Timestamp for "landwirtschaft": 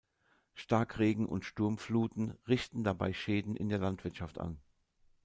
3.77-4.39